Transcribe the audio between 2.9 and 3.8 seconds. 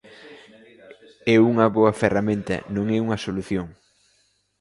é unha solución.